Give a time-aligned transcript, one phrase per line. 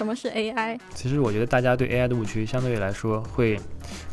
[0.00, 0.80] 什么是 AI？
[0.94, 3.60] 其实我觉得大家对 AI 的误区相对来说会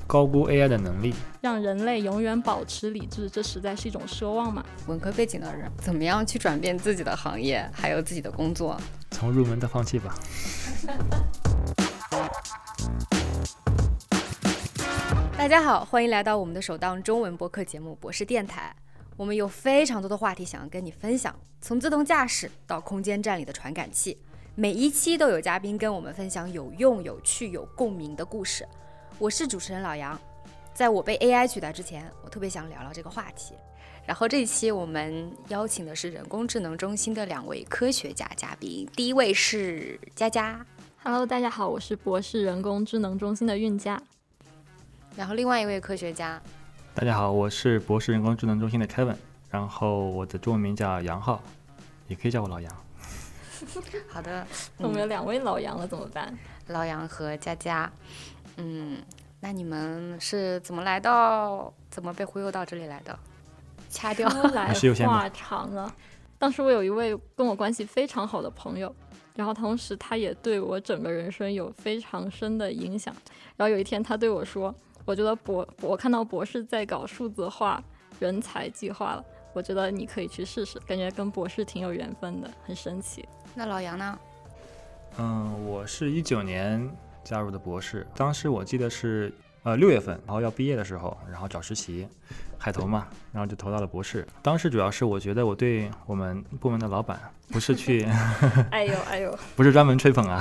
[0.06, 1.16] 高估 AI 的能力。
[1.40, 4.62] 让人类永远保持理智，这实在是一种奢望嘛？
[4.88, 8.78] 文科背景的人怎么样去转变自己的行业，还有自己的工作？
[9.12, 10.14] 从入门到放弃吧。
[15.38, 18.76] 大家好，欢迎来到我们的首档中文播客节目《博士电台》。
[19.16, 24.18] 我们有非常多的话题想要跟你分享，从自动驾驶到空间站里的传感器，
[24.60, 28.68] 每一期都有嘉宾跟我们分享有用、有趣、有共鸣的故事。
[29.20, 30.20] 我是主持人老杨，
[30.74, 33.54] 在我被 AI 取代之前，我特别想聊聊这个话题。
[34.04, 40.66] 然后这一期我们邀请的是人工智能中心的两位科学家嘉宾，第一位是佳佳
[41.04, 44.02] ，Hello，大家好，我是博士人工智能中心的韵佳。
[45.16, 46.42] 然后另外一位科学家。
[46.96, 49.18] 大家好，我是博士人工智能中心的 Kevin，
[49.52, 51.44] 然后我的中文名叫杨浩，
[52.08, 52.87] 也可以叫我老杨。
[54.08, 54.46] 好的，
[54.78, 56.38] 我们有两位老杨了，怎么办？
[56.68, 57.92] 老杨和佳佳，
[58.58, 58.98] 嗯，
[59.40, 63.18] 那你们是怎么来到，怎么被忽悠到这里来的？
[63.90, 64.74] 掐掉来
[65.06, 65.94] 话长了。
[66.38, 68.94] 当时我有一位跟我关系非常好的朋友，
[69.36, 73.16] 然后同时他也对我整个人生有非常深的影响。
[73.56, 74.74] 然后有一天他对我说。
[75.06, 77.82] 我觉得博，我看到博士在搞数字化
[78.20, 79.24] 人才计划了，
[79.58, 83.28] 我觉得你可以去试试，感觉跟博士挺有缘分的，很神奇。
[83.56, 84.20] 那老杨呢？
[85.18, 86.88] 嗯，我是一九年
[87.24, 89.34] 加入的博士，当时我记得是
[89.64, 92.08] 呃六月份，然后要毕业的时候，然后找实习，
[92.60, 94.28] 海投嘛，然后就投到了博士。
[94.44, 98.04] 当时主要是我觉得我对我们部门的老板不是去
[98.70, 100.40] 哎呦哎呦，不是专门吹捧啊。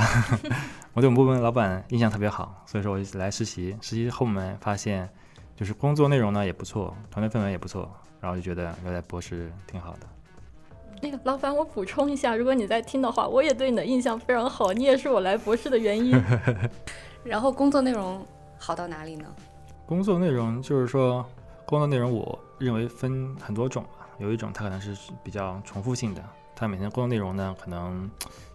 [0.92, 3.75] 我对我们部门老板印象特别好，所以说我就来实习。
[3.80, 5.08] 实习后面发现，
[5.56, 10.06] 就是工作内容呢也不错，团队氛围也不错，然后就觉得留在博士挺好的。
[11.03, 16.19] 那个老板，我补充一下，如果你在听的话，我也对你的印象非常好，你也是我来博士的原因。
[17.23, 18.27] 然后工作内容
[18.58, 19.27] 好到哪里呢？
[19.84, 21.25] 工作内容就是说，
[21.67, 26.24] 工作内容我认为分很多种吧，有一种它可能是比较重复性的，
[26.55, 28.11] 它每天工作内容呢可能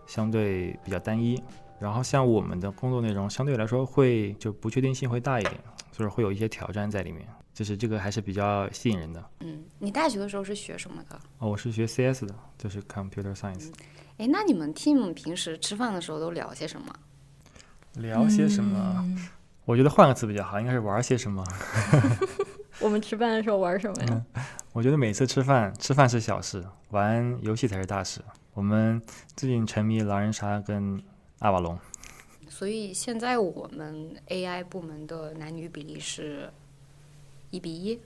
[0.08, 1.42] 相对比较单一。
[1.80, 5.56] 然后像我们的工作内容相对来说会就不确定性会大一点，
[5.92, 7.28] 就是会有一些挑战在里面，
[7.62, 9.24] 就是这个还是比较吸引人的。
[9.42, 11.16] 嗯，你大学的时候是学什么的？
[11.38, 13.72] 哦，我是学 CS 的，就是 Computer Science。
[14.18, 16.92] 哎，那你们 team 平时吃饭的时候都聊些什么？
[17.98, 19.06] 聊些什么？
[19.66, 21.46] 我觉得换个词比较好，应该是玩些什么。
[22.82, 24.26] 我们吃饭的时候玩什么呀？
[24.74, 28.22] 我觉得每次吃饭，吃饭是小事，玩游戏才是大事。
[28.56, 29.00] 我们
[29.36, 31.00] 最近沉迷狼人杀跟。
[31.42, 31.76] 阿瓦隆，
[32.48, 36.54] 所以现在我们 AI 部门的男女比例是
[37.52, 38.00] 一比一，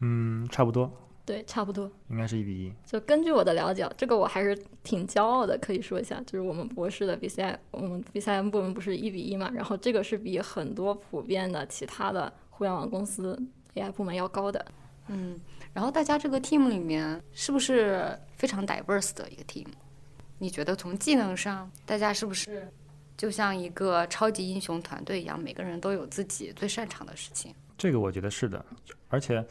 [0.00, 0.90] 嗯，差不多，
[1.24, 2.72] 对，差不多，应该是一比一。
[2.84, 13.40] 就根据我的了解，这个我还是挺骄傲的，可以说一下，就是我们博士的 BCI，我们 BCI 部门不是一比一嘛，然后这个是比很多普遍的其他的互联网公司
[13.74, 14.64] AI 部门要高的，
[15.08, 15.38] 嗯，
[15.72, 19.66] 然后大家这个 team 里面是不是非常 diverse 的一个 team？
[20.38, 22.66] 你觉得从技能上，大家是不是
[23.16, 27.54] 就像一个超级英雄团队一样，每个人都有自己最擅长的事情？
[27.80, 28.62] 这个我觉得是的，
[29.08, 29.42] 而且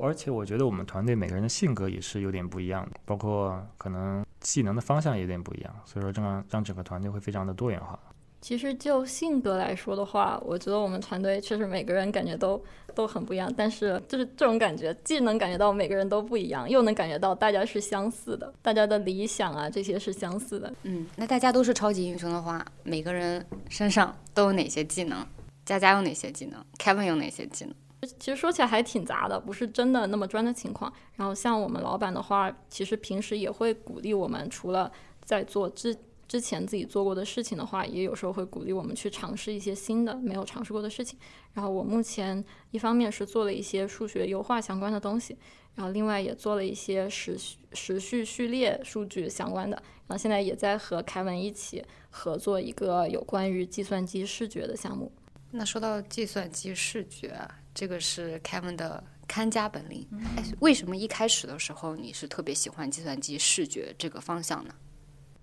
[0.00, 7.98] 而且我觉得我们团队每个人的性格也是有点不一样的，包括可能技能的方向有点不一样，所以说这样让整个团队会非常的多元化。
[8.40, 12.62] 其实就性格来说的话，我觉得我们团队确实每个人感觉都
[12.94, 13.52] 都很不一样。
[13.54, 20.72] 但是就是这种感觉，既能感觉到每个人都不一样，又能感觉到大家是相似的，大家的理想啊这些是相似的。
[20.82, 25.26] 嗯，那大家都是超级英雄的话，每个人身上都有哪些技能？
[25.64, 27.74] 佳佳有哪些技能？Kevin 有哪些技能？
[28.18, 30.92] 其实说起来还挺杂的，不是真的那么专的情况。
[31.16, 34.92] 然后像我们老板的话，其实平时也会鼓励我们，除了
[35.24, 35.96] 在做之。
[36.26, 41.18] 之前自己做过的事情的话，也有时候会鼓励我们去尝试一些新的没有尝试过的事情。
[41.52, 45.36] 然后我目前一方面是做了一些数学优化相关的东西，
[45.74, 49.76] 然后另外也做了一些时序时序序列数据相关的。
[50.06, 55.12] 然后现在也在和凯文一起合作一个有关于计算机视觉的项目。
[55.56, 57.32] 那说到计算机视觉，
[57.72, 60.04] 这个是凯文的看家本领。
[60.36, 64.74] 哎，为什么一开始的时候你是特别喜欢计算机视觉这个方向呢？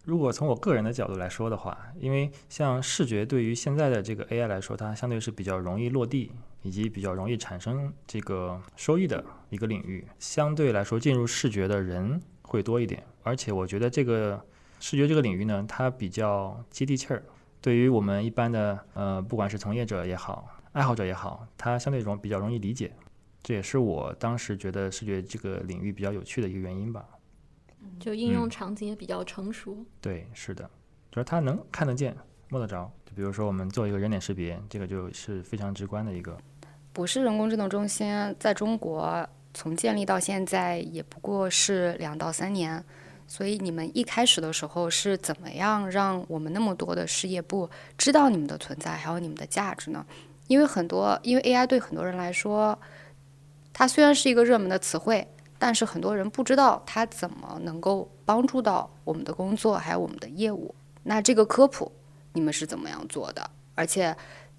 [0.04, 10.06] 如果从我个人的角度来说的话，因为像视觉对于现在的这个 AI 来说，它相对是比较容易落地，以及比较容易产生这个收益的一个领域。
[10.20, 13.02] 相对来说，进入视觉的人会多一点。
[13.24, 14.46] 而且我觉得这个
[14.82, 17.24] 视觉这个领域呢，它比较接地气儿，
[17.62, 22.92] 对于我们一般的呃，不管是从业者也好，爱好者也好，它相对容比较容易理解。
[23.44, 27.06] 这也是我当时觉得视觉这个领域比较有趣的一个原因吧。
[28.00, 29.86] 就应用场景也比较成熟。
[30.00, 30.70] 对，是的，
[31.12, 32.16] 就是它能看得见，
[32.50, 32.92] 摸得着。
[33.06, 36.38] 就比如说我们做一个人脸识别，这个就是非常直观的一个。
[36.94, 42.84] 博士人工智能中心在中国从建立到现在也不过是两到三年，
[43.32, 50.06] 所以你们一开始的时候是怎么样让我们那么多的事业部知道你们的存在，还有你们的价值呢？
[50.48, 52.78] 因为很多，因为 AI 对很多人来说，
[53.72, 55.26] 它虽然是一个热门的词汇，
[55.58, 60.76] 但是很多人不知道它怎么能够帮助到我们的工作还有我们的业务。
[61.04, 61.90] 那这个科普
[62.34, 63.50] 你们是怎么样做的？
[63.76, 64.14] 而且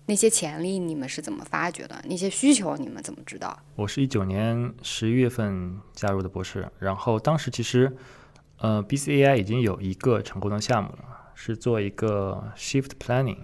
[0.06, 2.02] 那些潜力你们是怎么发掘的？
[2.08, 3.54] 那些需求你们怎么知道？
[3.76, 7.94] 我是一九年十一月份加入的博士，然后当时其实，
[8.62, 13.38] 呃，BCAI 已经有一个成功的项目了，是做一个 Shift Planning。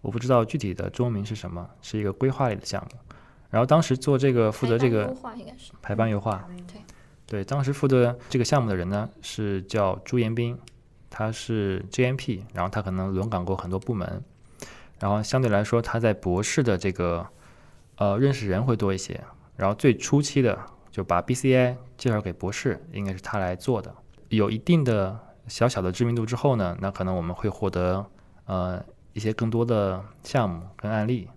[0.00, 3.00] 我不知道具体的中文名是什么，是一个规划类的项目。
[3.50, 5.12] 然后当时做这个负责这个
[5.82, 6.80] 排班优化，对
[7.26, 10.56] 对，当时负责这个项目的人呢是叫朱延斌，
[11.10, 14.22] 他是 JMP，然后他可能轮岗过很多部门，
[15.00, 17.26] 然后相对来说他在博士的这个
[17.96, 19.20] 呃认识人会多一些。
[19.56, 20.56] 然后最初期的
[20.92, 23.92] 就把 BCI 介绍给博士，应该是他来做的。
[24.36, 28.06] 有一定的小小的知名度之后呢，那可能我们会获得
[28.46, 28.84] 呃。
[29.14, 31.28] 一些更多的项目跟案例，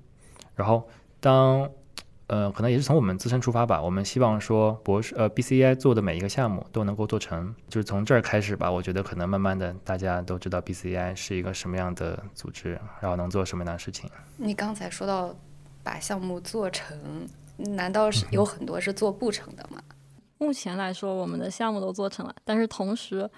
[0.56, 0.90] 然后
[1.20, 1.70] 当
[2.26, 8.72] 呃可能也是从我们自身出发吧，我们希望说博士呃 BCI 做的每一个项目都能够做成，就是从这儿开始吧。
[8.72, 14.10] 我觉得可能慢慢的大家都知道 BCI 是一个什么样的组织，然后能做什么样的事情。
[14.38, 15.36] 你刚才说到
[15.84, 16.98] 把项目做成，
[17.58, 19.80] 难道是 有很多是做不成的吗？
[20.38, 23.30] 目前来说，我们的项目都做成了，但是同时。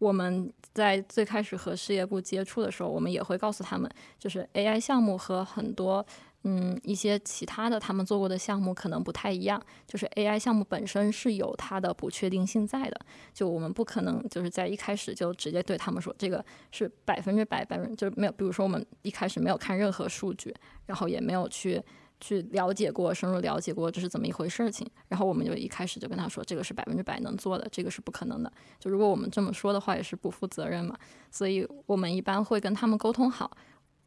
[0.00, 6.06] 我们在最开始和事业部接触的时候，我们也会告诉他们，就是 AI 项目和很多
[6.44, 13.00] 嗯一些其他的他们做过的项目可能不太一样，就是 AI 项目本身是有它的不确定性在的，
[13.34, 20.54] 就我们不可能就是在一开始就直接对他们说这个是百分之百百分就没有，比如说我们一开始没有看任何数据，
[20.86, 21.82] 然后也没有去。
[22.20, 28.52] 去了解过，深入了解过这是怎么一回事情，然后我们就一开始就跟他说，这个是百分之百能做的，这个是不可能的。
[28.78, 30.96] 就如果我们这么说的话，也是不负责任嘛。
[31.30, 33.50] 所以我们一般会跟他们沟通好，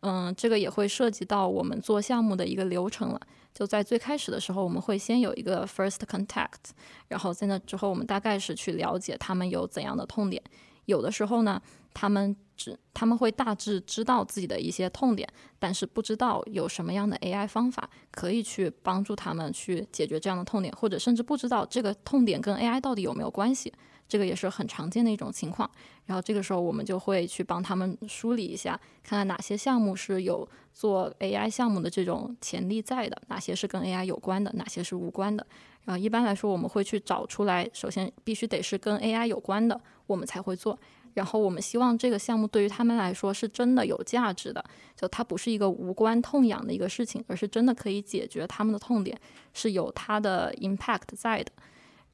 [0.01, 3.19] 嗯，这个也会涉及到我们做项目的一个流程了。
[3.53, 6.71] 就在最开始的时候，我们会先有一个 first contact，
[7.09, 10.41] 然后在那之后，我们大概是去了解他们有怎样的痛点。
[10.85, 11.61] 有的时候呢，
[11.93, 12.35] 他们
[12.93, 15.27] 他们会大致知道自己的一些痛点，
[15.57, 23.71] 但是不知道有什么样的 AI 方法可以去帮助他们去解决这样的痛点，或者甚至不知道这个痛点跟 AI 到底有没有关系，
[24.07, 25.69] 这个也是很常见的一种情况。
[26.05, 35.45] 然后这个时候我们就会去帮他们梳理一下，看看哪些项目是有做 AI 项目的这种潜力在的，哪些是跟 AI 有关的，哪些是无关的。
[35.83, 40.77] 然后一般来说，我们会去找出来，首先必须得是跟 AI 有关的，我们才会做。
[41.13, 44.63] 然后我们希望这个项目对于他们来说是真的有价值的，
[44.95, 49.19] 就它不是一个无关痛痒的一个事情，而是真的可以解决他们的痛点，
[49.53, 51.51] 是有它的 impact 在的。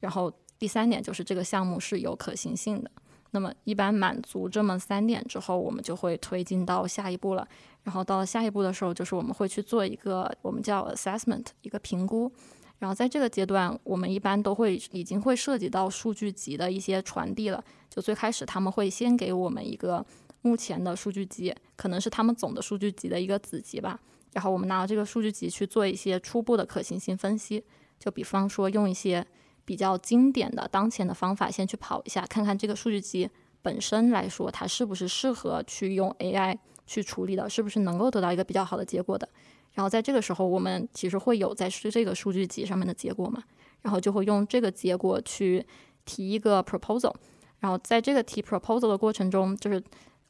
[0.00, 2.90] 然后第三点就是这个项目是有可行性的。
[3.30, 7.46] 那么一般满足这么三点之后，我们就会推进到下一步了。
[7.82, 12.30] 然后到了下一步的时候，就是我们会去做一个我们叫 assessment 一个评估。
[12.78, 17.62] 然后在这个阶段，我们一般都会已经会涉及到数据集的一些传递了。
[17.90, 20.04] 就最开始他们会先给我们一个
[20.42, 23.98] 目前的数据集，可能是他们总的数据集的一个子集吧。
[24.32, 27.64] 然后我们拿到这个数据集去做一些初步的可行性分析。
[27.98, 29.26] 就比方说用一些
[29.64, 33.28] 比较经典的当前的方法先去跑一下，看看这个数据集
[33.60, 36.56] 本身来说它是不是适合去用 AI
[36.86, 39.28] 去处理的，是不是能够得到一个比较好的结果的。
[39.78, 43.40] 然后在这个时候，我们其实会有在是这个数据集上面的结果嘛，
[43.82, 45.64] 然后就会用这个结果去
[46.04, 47.14] 提一个 proposal，
[47.60, 49.80] 然后在这个提 proposal 的过程中，就是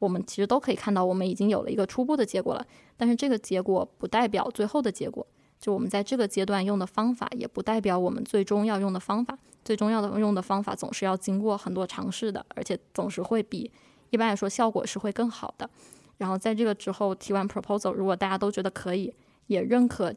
[0.00, 2.66] 我们其实都可以看到，我们已经有了一个初步的结果了，
[2.98, 5.26] 但是这个结果不代表最后的结果，
[5.58, 13.72] 就我们在这个阶段用的方法，也不代表我们最终要用的方法，最终要的用的方法总是要经过很多尝试的，而且总是会比
[14.10, 15.70] 一般来说效果是会更好的。
[16.18, 19.10] 然后在这个之后提完 proposal，如果大家都觉得可以。
[19.48, 20.14] 也认可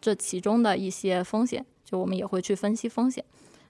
[0.00, 3.24] 这其中的一些风险，就我们也会去分析风险，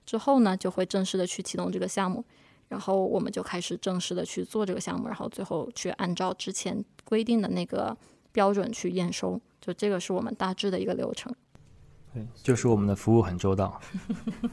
[0.04, 2.24] 之后呢就会正式的去启动这个项目，
[2.68, 7.96] 然后我们就开始正式的去做这个项目，然后最后去按照之前规定的那个
[8.32, 11.32] 标准去验收，就这个是我们大致的一个流程。
[12.12, 13.80] 对，就是我们的服务很周到。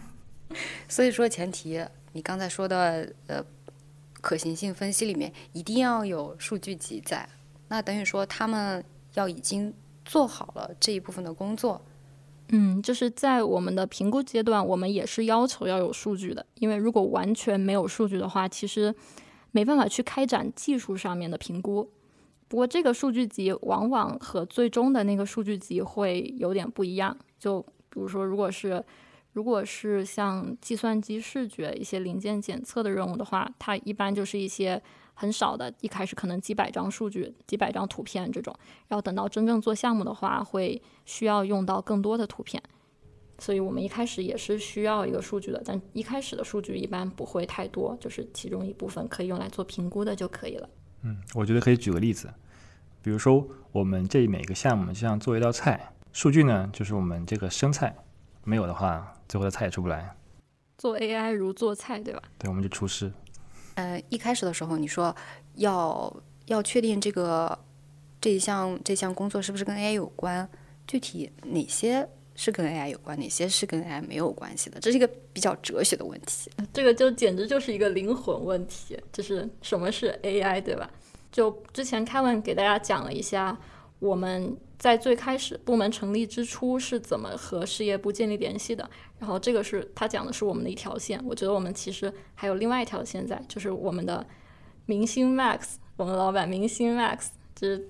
[0.88, 3.44] 所以说前提，你刚才说的呃
[4.22, 7.28] 可行性分析里面一定要有数据集在，
[7.70, 9.74] 那等于说他们要已经。
[10.06, 11.82] 做好了这一部分的工作，
[12.50, 18.94] 嗯，就是在我们的评估阶段，我们也是要求要有数据的，因为如果完全没有数据的话，其实
[19.52, 21.90] 没办法去开展技术上面的评估。
[22.48, 27.16] 不过这个数据集往往和最终的那个数据集会有点不一样。
[27.40, 28.84] 就比如说，如果是
[29.32, 34.82] 如果是像计算机视觉一些零件检测的任务的话，它一般就是一些
[35.22, 38.52] 很少的，一开始可能几百张数据、几百张图片这种，
[38.88, 42.60] 然后等到真正做项目的话，会需要用到更多的图片。
[43.38, 50.68] 所以我们一开始也是需要一个数据的，但一开始的数据一般不会太多，就是其中一部分可以用来做评估的就可以了。
[51.04, 52.28] 嗯，我觉得可以举个例子，
[53.04, 57.96] 比如说我们这每个项目就像做一道菜，数据呢就是我们这个生菜，
[58.44, 60.16] 没有的话，最后的菜也出不来。
[60.80, 62.24] 做 AI 如做菜，对吧？
[62.40, 63.12] 对，我们就厨师。
[63.76, 65.16] 呃，一开始的时候你说
[65.56, 66.14] 要
[66.48, 67.58] 要确定这个
[68.20, 70.48] 这一项这项工作是不是跟 AI 有关，
[70.88, 76.50] 具体哪些是跟 AI 有关，哪些是跟 AI 没有关系的，这是一个比较哲学的问题。
[76.74, 80.90] 这个就简直就是一个灵魂问题，就是什么是 AI，对吧？
[81.32, 83.58] 就之前 Kevin 给大家讲了一下，
[84.02, 88.90] 我们在最开始部门成立之初是怎么和事业部建立联系的。
[89.20, 94.26] 然后这个是他讲的是我们的一条线，我觉得我们其实还有另外一条线在，就是我们的
[94.88, 97.88] 明星 Max，我们老板明星 Max，就是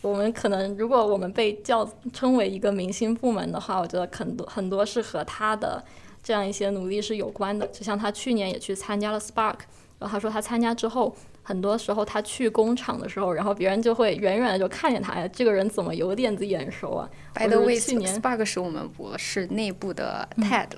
[0.00, 5.84] 我们可能如果我们被叫称为一个明星部门的话，我觉得很多很多是和他的
[6.24, 7.64] 这样一些努力是有关的。
[7.68, 9.58] 就像他去年也去参加了 Spark，
[10.00, 11.14] 然后他说他参加之后。
[11.44, 20.68] 很多时候他去工厂的时候，然后别人就会远远的就看见他呀，这个人怎么有点子眼熟啊？By the way，去年 Spark 是我们博士内部的 TED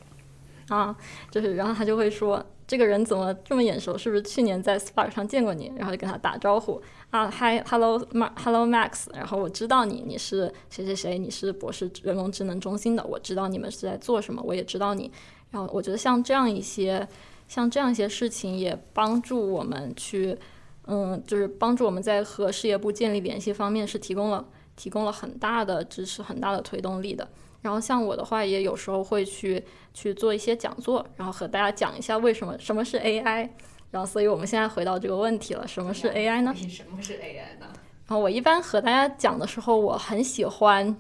[0.69, 0.97] 啊，
[1.31, 3.99] 就是然后他就会说，这个人怎么这么眼熟？
[3.99, 5.71] 是不是去年在 Spark 上见过你？
[5.77, 6.81] 然后就跟他打招呼
[7.11, 15.13] 啊，Hi，Hello，Hello Max，然后我知道你，你是谁谁谁，你是博士人工智能中心的，我知道你们是在做什么，我也知道你。
[15.51, 17.07] 然后我觉得像这样一些，
[17.47, 20.39] 像这样一些事情也帮助我们去。
[20.87, 24.45] 嗯，就是帮助我们在和事业部建立联系方面是提供了
[24.77, 27.27] 提供了很大的支持，很大的推动力的。
[27.63, 29.65] 然后像我的话，也有时候会去
[29.95, 33.49] 去做一些讲座，然后和大家讲一下为什么什么是 AI。
[33.91, 36.53] 然后，所以我们现在回到这个问题了，什么是 AI 呢？
[36.69, 37.67] 什么是 AI 呢？
[38.07, 40.95] 然后我一般和大家讲的时候，我很喜欢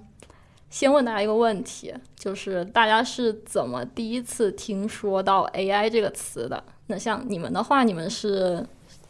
[0.70, 6.64] 先问大家一个问题，就是大家是怎么第一次听说到 AI 这个词的？
[6.86, 8.64] 那像你们的话，你们是？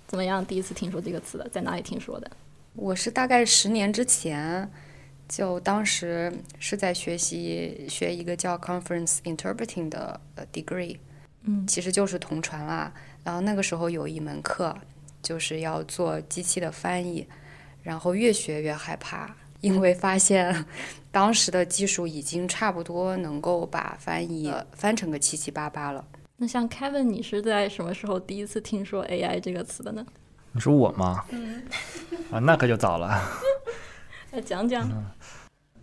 [0.07, 0.45] 怎么样？
[0.45, 2.31] 第一次听说这个词的，在哪里听说的？
[2.75, 4.71] 我是大概十年之前，
[5.29, 10.99] 就当时是在学习学一个叫 Conference Interpreting 的呃 degree，
[11.43, 12.93] 嗯，其实就是同传啦。
[13.23, 14.77] 然后那个时候有一门课
[15.23, 17.27] 就是要做机器的翻译，
[17.83, 20.65] 然后越学越害怕，因为发现
[21.11, 26.05] 当时的技术已经差不多能够把翻译翻成个七七八八了。
[26.37, 30.05] 那像 Kevin，你是在什么时候第一次听说 AI 这个词的呢？
[30.53, 31.25] 你说我吗？
[31.31, 31.63] 嗯，
[32.33, 33.21] 啊，那可就早了。
[34.33, 34.89] 来讲讲。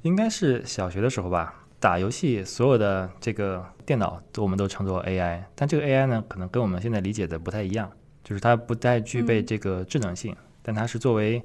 [0.02, 1.56] 应该是小学的时候吧。
[1.80, 5.42] 打游戏，所有的这个电脑，我们都称作 AI。
[5.56, 7.90] 但这个 AI 呢，可能跟我们现在理解的不太一样，
[8.24, 11.42] 就是它不太具备这个智能性，但它是作为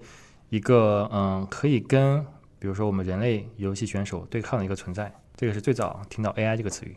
[0.50, 2.22] 一个嗯，可以跟
[2.58, 5.10] 比如说我们人类游戏选手对抗的一个存在。
[5.36, 6.96] 这个是最早听到 AI 这个词语。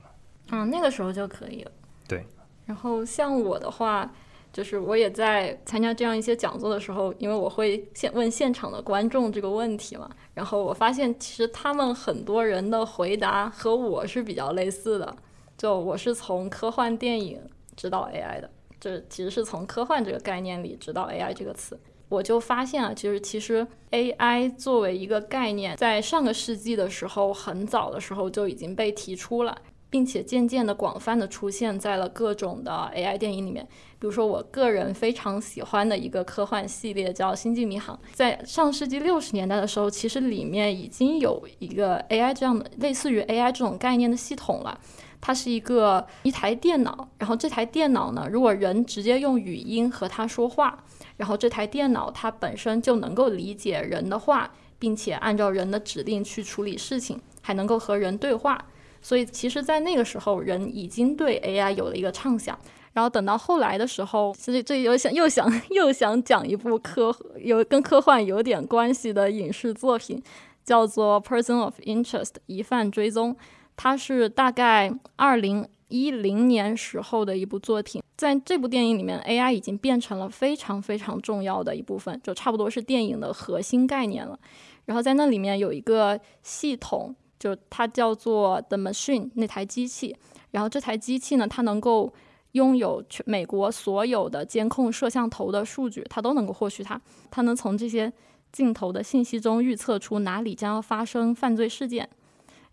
[0.51, 1.71] 嗯，那个时候就可以了。
[2.09, 2.25] 对，
[2.65, 4.11] 然后像我的话，
[4.51, 15.15] 就是我也在参加这样一些讲座的时候，因为我会现问现场的观众这个问题嘛，然后我发现其实他们很多人的回答和我是比较类似的，
[15.55, 17.39] 就我是从科幻电影
[17.75, 18.49] 知道 AI 的，
[18.79, 29.55] 这其实是从科幻这个概念里知道 AI 这个词，我就发现啊，就是其实 AI 作为一个概念，在上个世纪的时候，很早的时候就已经被提出了。
[29.89, 33.67] 并且渐渐的广泛的出现在了各种的 AI 电影里面，
[33.97, 37.95] 比如说我个人非常喜欢的一个科幻系列叫《星际迷航》。
[38.13, 44.79] 在上世纪六十年代的时候，其实里面已经有一个 AI 这样的类似于 AI 这种概念的系统了。
[45.21, 50.81] 它是一个一台电脑，然后这台电脑呢，如果人直接用语音和它说话，
[51.17, 58.63] 然后这台电脑它本身就能够理解人的话，并且按照人的指令去处理事情，还能够和人对话。
[59.01, 62.57] 所以，其实，在那个时候，人已经对 AI 有了一个畅想。
[62.91, 70.21] 然后，等到后来的时候，所以这又想又想又想讲一部科有跟科幻有点关系的影视作品，
[70.65, 73.37] 叫做《Person of Interest》疑犯追踪。
[73.77, 78.01] 它是大概二零一零年时候的一部作品。
[78.17, 84.37] 在这部电影里面，AI 已经变成了非常非常重要的一部分，就差不多是电影的核心概念了。
[84.85, 87.15] 然后，在那里面有一个系统。
[87.39, 90.15] 就它叫做 The Machine 那台机器，
[90.51, 92.13] 然后这台机器呢，它能够
[92.51, 96.99] 拥有全美国所有的监控摄像头的数据，它都能够获取它，
[97.31, 98.11] 它能从这些
[98.51, 102.09] 镜头的信息中预测出哪里将要发生犯罪事件，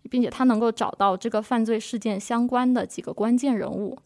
[0.09, 3.97] 并且它能够找到这个犯罪事件相关的几个关键人物，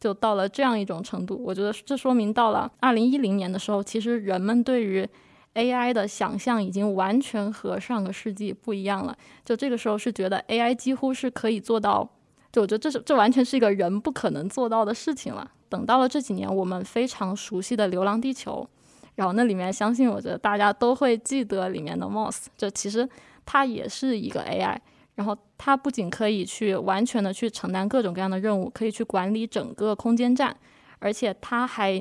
[0.00, 1.40] 就到了这样一种程度。
[1.44, 5.06] 我觉得这说明到了二零一零年的时候，其实人们对于
[5.58, 9.16] AI 的想象已经完全和上个世纪不一样了。
[9.44, 12.08] 就这个时候是觉得 AI 几乎是可以做到，
[12.52, 15.50] 就我觉得这是这完全是一个人不可能做到的事情了。
[15.68, 18.66] 等到了这几年，我们非常熟悉的《流浪地球》。
[19.16, 23.06] 然后那里面，相信我觉得大家都会记得里面的 Moss，就其实
[23.44, 24.78] 它也是一个 AI。
[25.16, 30.56] 然后它不仅可以去完全的去承担各种各样的任务，可以去管理整个空间站，
[31.00, 32.00] 而且它还，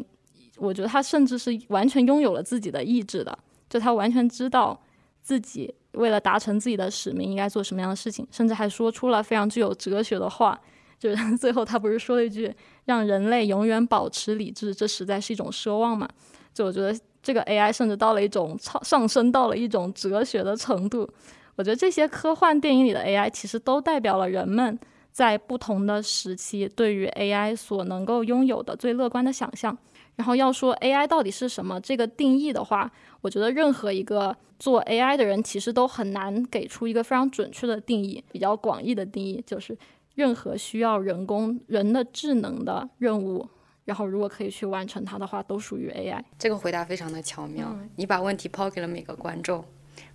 [0.58, 3.36] 我觉得它甚至是完全拥有了自己的意志的，
[3.70, 4.80] 就他完全知道
[5.22, 10.60] 自己为了达成自己的使命应该做什么样的事情，甚至还说出了非常具有哲学的话，
[11.00, 12.54] 就是 最后他不是说了一句
[12.86, 16.08] “让人类永远保持理智，这实在是一种奢望嘛”。
[16.54, 21.08] 就我觉得这个 AI 甚至到了一种超上升到了一种哲学的程度。
[21.56, 24.80] 我觉得这些科幻电影里的 AI 其实都代表了人们
[25.12, 29.76] 在不同的时期对于 AI 所能够拥有的最乐观的想象。
[30.18, 38.22] 然后要说 AI 到底是什么这个定义的话，我觉得任何一个做 AI 的人其实都很难给出一个非常准确的定义。
[38.32, 39.78] 比较广义的定义就是
[40.16, 43.48] 任何需要人工人的智能的任务。
[43.86, 46.22] 然后，如果可以去完成它的话，都属于 AI。
[46.38, 49.64] 这个回答非常的巧妙，你把问题抛给了每个观众，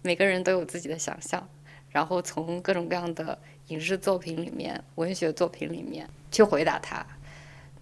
[0.03, 1.49] 每个人都有自己的想象，
[1.89, 7.07] 然后从各种各样的影视作品里面、文学作品里面去回答它。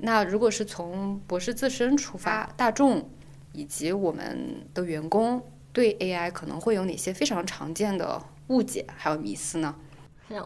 [0.01, 3.09] 那如果是从博士自身出发，大众
[3.53, 5.43] 以及我们的员工
[5.73, 9.75] 对 AI 可能会有哪些非常常见的误解还有迷思呢？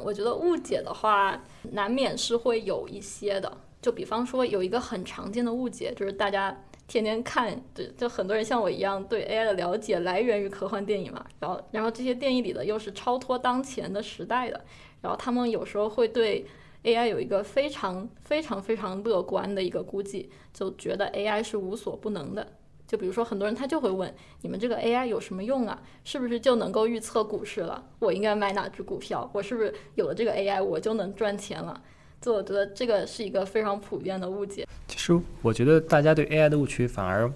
[0.03, 1.43] 我觉得误解的话，
[1.73, 3.59] 难免是会有一些的。
[3.83, 6.59] 就比方说，有一个很常见的误解，就是大家
[6.89, 11.25] 天天看，就就很多人像我一样对 AI 的了解来源于科幻电影嘛。
[11.39, 14.65] 然后，然后这些电影里的又是超脱当前的时代的，
[15.03, 16.47] 然后他们有时候会对
[16.85, 22.47] AI 有一个非常非常非常乐观的一个估计，就觉得 AI 是无所不能的。
[22.87, 25.83] 就比如说，很多人他就会问：你们这个 AI 有什么用啊？
[26.05, 27.83] 是不是就能够预测股市了？
[27.99, 29.29] 我应该买哪只股票？
[29.33, 31.83] 我是不是有了这个 AI 我就能赚钱了？
[32.21, 34.67] 就我觉得这个是一个非常普遍的误解。
[34.87, 37.33] 其实我觉得大家对 AI 的误区反而，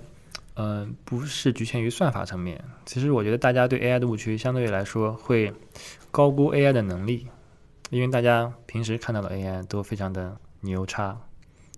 [0.57, 2.63] 嗯，不是局限于算法层面。
[2.85, 5.51] 其实我觉得大家对 AI 的误区相对来说会
[6.11, 7.27] 高估 AI 的能力，
[7.91, 11.19] 因为大家平时看到的 AI 都非常的牛叉，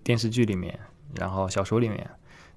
[0.03, 0.79] 电视剧里面，
[1.15, 2.09] 然后小说里面。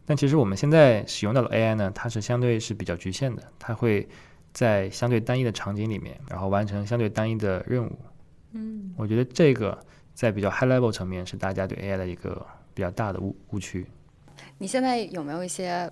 [0.05, 4.09] 但其实我们现在使用到的 AI 呢，它是相对是比较局限的，它会
[4.53, 7.99] 在相对单一的场景里面，然后完成相对单一的任务。
[8.53, 9.79] 嗯，我觉得这个。
[10.15, 13.85] 在比较 high level 层面，是大家对 AI 的一个比较大的误误区。
[14.59, 15.91] 你现在有没有一些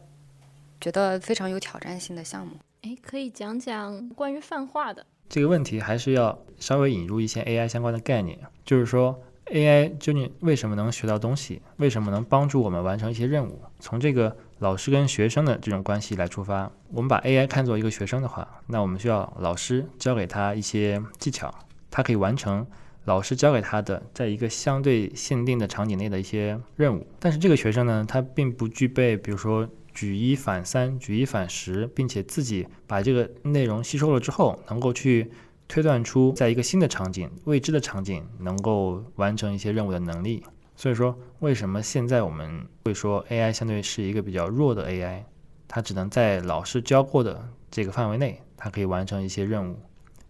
[0.80, 2.54] 觉得非常有挑战性的项目？
[2.82, 8.38] 哎，可以讲讲关于泛化的这个问题，还是要稍微引入一些 AI 相关的概念。
[8.66, 11.62] 就是说，AI 究竟为什么能学到东西？
[11.78, 13.58] 为什么能帮助我们完成一些任务？
[13.80, 21.50] 从这个老师跟学生的这种关系来出发，我们把 AI 看作一个学生的话，那我们需要老师教给他一些技巧，
[21.90, 22.66] 他可以完成。
[23.06, 35.30] 老师教给他的，在一个相对限定的场景内的一些任务，但是这个学生呢，他并不具备，比如说举一反三、举一反十，并且自己把这个内容吸收了之后，能够去
[35.68, 40.42] 推断出在一个新的场景、未知的场景能够完成一些任务的能力。
[40.74, 45.22] 所以说，为什么现在我们会说 AI 相对是一个比较弱的 AI？
[45.68, 49.78] 它只能在老师教过的这个范围内，它可以完成一些任务，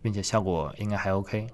[0.03, 1.47] 并且效果应该还 OK。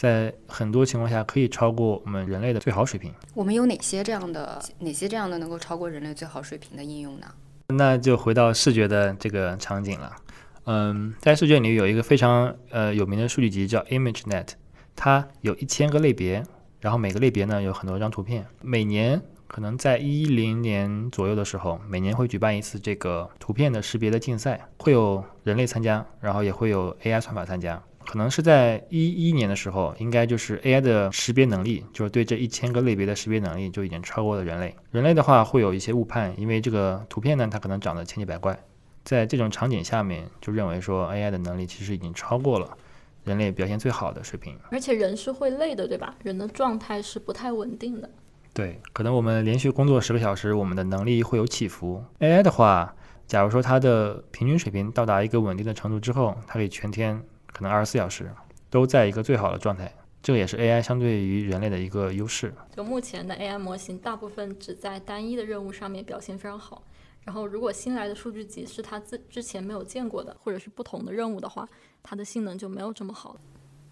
[0.00, 3.12] 在很多情况下，可以超过我们人类的最好水平。
[3.34, 7.26] 我们有哪些这样的、哪些这样的能够超过人类最好水平的应用呢？
[7.68, 10.16] 那就回到视觉的这个场景了。
[10.64, 14.48] 嗯，在视觉领域有一个非常呃有名的数据集叫 ImageNet，
[14.96, 16.42] 它有一千个类别，
[16.80, 18.46] 然后每个类别呢有很多张图片。
[18.62, 27.82] 每年可能在一零年左右的时候，每年会举办一次这个图片的识别的竞赛，会有人类参加，然后也会有 AI 算法参加。
[28.10, 34.74] 可能是在一一年的时候，应该就是 AI 的识别能力，就是对这一千个类别的识别能力就已经超过了人类。
[34.90, 38.58] 人类的话会有一些误判，因为这个图片呢，它可能长得千奇百怪。
[39.04, 42.76] 在这种场景下面，就认为说 AI 的能力其实已经超过了
[43.22, 44.58] 人类表现最好的水平。
[44.72, 46.16] 而且人是会累的，对吧？
[46.24, 48.10] 人的状态是不太稳定的。
[48.52, 52.02] 对，可能我们连续工作十个小时，我们的能力会有起伏。
[52.18, 52.92] AI 的话，
[53.28, 57.22] 假如说它的平均水平到达一个稳定的程度之后，它可以全天。
[57.52, 58.30] 可能二十四小时
[58.68, 62.54] 都在一个最好的状态，这个也是 AI 相对于人类的一个优势。
[62.74, 66.82] 就目前的 AI 模型，大部分只在单一的任务上面表现非常好，
[67.24, 71.68] 然后如果新来的数据集是它自之前没有见过的，或者是不同的任务的话，
[72.02, 73.40] 它的性能就没有这么好了。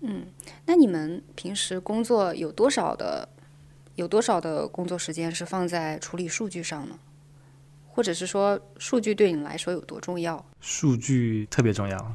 [0.01, 0.27] 嗯，
[0.65, 3.29] 那你们平时工作有多少的
[3.97, 6.97] 有多少的工作时间是放在处理数据上呢？
[7.89, 10.47] 或者是说，数据对你来说有多重要？
[10.61, 12.15] 数据特别重要。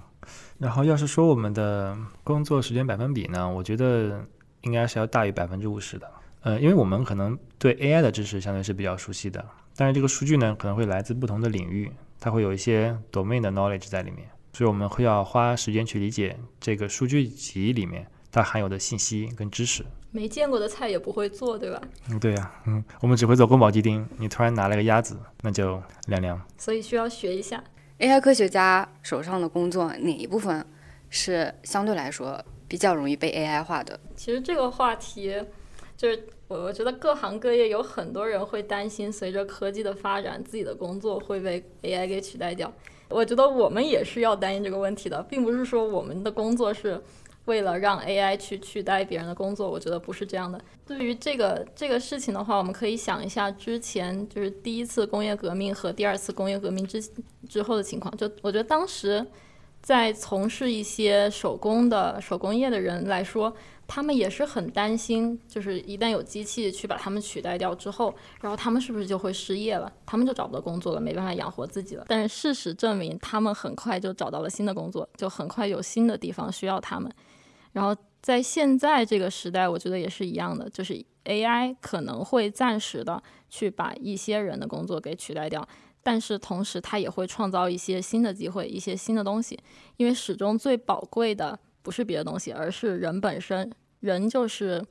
[0.57, 4.25] 然后，要是说我们的工作时间百分比呢，我觉得
[4.61, 6.09] 应该是要大于百分之五十的。
[6.41, 9.45] 呃，因为我们可能对 AI 的知识相对是比较熟悉的，
[9.77, 19.85] 但是这个数据呢，可能会来自不同的领域，它会有一些 domain 的 knowledge 在里面，所以我们会要花时间去理解这个数据集里面它含有的信息跟知识。
[20.11, 21.81] 没见过的菜也不会做，对吧？
[22.09, 26.39] 嗯，对呀，嗯，我们只会做宫保鸡丁，你突然拿了个鸭子，那就凉凉。
[26.57, 27.63] 所以需要学一下。
[27.99, 30.65] AI 科学家手上的工作哪一部分
[31.09, 33.99] 是相对来说比较容易被 AI 化的？
[34.15, 35.41] 其实这个话题，
[35.95, 42.71] 就是我我觉得各行各业有很多人会担心，随着科技的发展，自己的工作会被 AI 给取代掉。
[43.09, 47.01] 我觉得我们也是要担心这个问题的，并不是说我们的工作是。
[47.45, 50.59] 为了让 AI 去取代别人的工作，我觉得不是这样的。
[50.85, 57.03] 对于这个这个事情的话，我们可以想一下之前就是第一次工业革命和第二次工业革命之
[57.49, 58.15] 之后的情况。
[58.15, 59.25] 就我觉得当时
[59.81, 63.53] 在从事一些手工的手工业的人来说，
[63.85, 69.91] 他们也是很担心，就是一旦有机器去把他们取代掉之后，然后他们是不是就会失业了？
[70.05, 72.05] 他们就找不到工作了，没办法养活自己了。
[72.07, 77.11] 但是事实证明，他们很快就找到了新的工作，就很快有新的地方需要他们。
[77.73, 80.93] 然后在现在这个时代，我觉得也是一样的，就是
[81.25, 85.67] AI 可能会暂时的去把一些人的工作给取代掉，
[86.01, 89.59] 但是同时它也会创造一些新的机会，一些新的东西。
[89.97, 93.69] 因为始终最宝贵的不是别的东西，而是人本身。
[93.99, 94.83] 人就是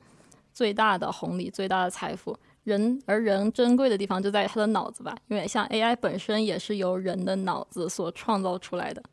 [0.51, 2.37] 最大的红利，最大的财富。
[2.63, 9.03] 人而人珍贵的地方就在于他的脑子吧，因为像 AI 本身也是由人的脑子所创造出来的。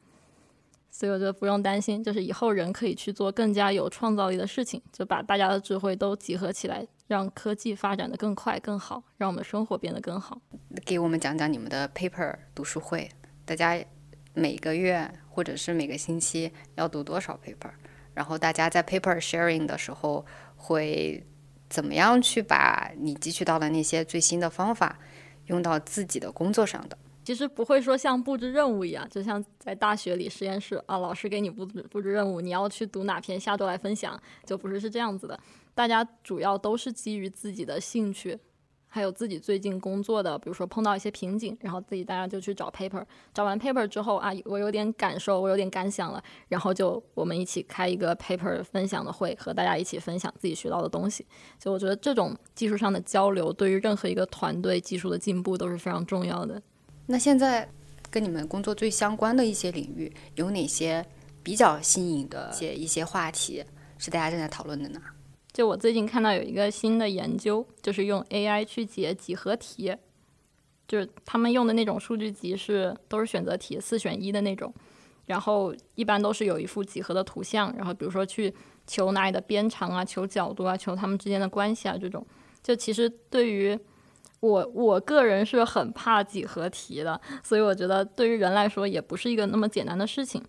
[0.91, 10.41] 所以我觉得不用担心，就是以后人可以去做更加有创造力的事情，就把大家的智慧都集合起来，让科技发展的更快更好，让我们生活变得更好。
[10.85, 13.09] 给我们讲讲你们的 paper 读书会，
[13.45, 13.83] 大家
[14.35, 17.71] 每个月或者是每个星期要读多少 paper？
[18.13, 20.27] 然后大家在 paper sharing 的时候
[20.57, 21.25] 会
[21.69, 24.99] 怎么样去把你汲取到的那些最新的方法
[25.47, 26.99] 用到自己的工作上的？
[27.31, 35.39] 其实不会说像布置任务一样，就像在大学里实验室啊，老师给你布置布置任务，你要去读哪篇，下周来分享，就不是是这样子的。
[35.73, 38.37] 大家主要都是基于自己的兴趣，
[38.89, 51.25] 还有自己最近工作的，比如说碰到一些瓶颈，然后自己大家就去找 paper，找完 paper 之后啊，我有点感受，我有点感想了，然后就我们一起开一个 paper 分享的会，和大家一起分享自己学到的东西。
[51.61, 56.61] 所以我觉得这种技术上的交流，对于任何一个团队技术的进步都是非常重要的。
[57.11, 57.69] 那现在
[58.09, 61.05] 跟你们工作最相关的一些领域有哪些
[61.43, 63.65] 比较新颖的一些一些话题
[63.99, 65.01] 是大家正在讨论的呢？
[65.53, 69.93] 就我最近看到有一个新的研究，就是用 AI 去解几何题，
[70.87, 74.73] 就是他们用的那种数据集是都是选择题，四选一的那种，
[75.27, 78.55] 然后一般都是有一幅几何的图像，然后比如说去
[78.87, 82.25] 求哪里的边长啊，求角度啊，求它们之间的关系啊，这种
[82.63, 83.77] 就其实对于。
[84.41, 90.43] 我我个人是很怕几何题的，所以我觉得对于人来说也不是一个那么简单的事情。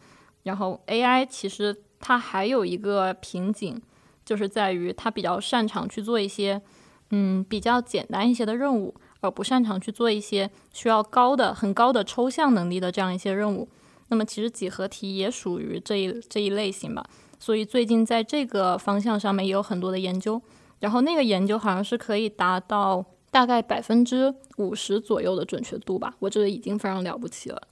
[0.44, 3.80] 然后 AI 其实它还有一个瓶颈，
[4.24, 6.62] 就是在于它比较擅长去做一些
[7.10, 13.68] 嗯比较简单一些的任务，而不擅长去做一些需要高的很高的抽象能力的这样一些任务。
[14.08, 17.06] 那么其实几何题也属于这一这一类型吧。
[17.38, 20.42] 所以最近在这个方向上面也有很多的研究，
[20.80, 23.06] 然后那个研究好像是可以达到。
[23.32, 27.68] 大概百分之五十左右的准确度吧，我觉得已经非常了不起了。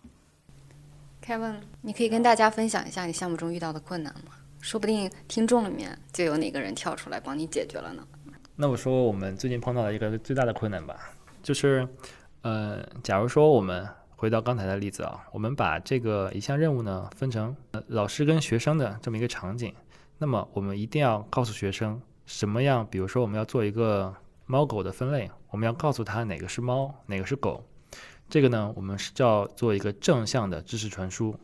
[1.21, 4.31] Kevin，你可以跟大家分享一下你项目中遇到的困难吗？
[4.61, 8.07] 说不定听众里面就有哪个人跳出来帮你解决了呢。
[8.55, 10.97] 那我说我们最近碰到的一个最大的困难吧，
[11.43, 11.87] 就是，
[12.41, 19.73] 呃，假如说我们回到刚才的例子啊，我们把这个一项任务呢分成呃老师跟学生的这么一个场景，
[20.17, 24.15] 那么我们一定要告诉学生什么样，比如说我们要做一个。
[24.51, 27.63] 猫狗的分类，我们要告诉他哪个是猫，哪个是狗。
[28.27, 31.35] 这个呢，我们是叫做一个正向的知识传输。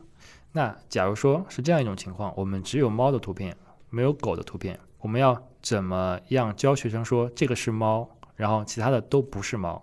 [0.50, 3.56] 那假如说是这样一种情况，我们只有猫的图片，
[3.90, 9.80] 没有狗的图片，我们要怎么样教学生说这个是猫，然后其他的都不是猫？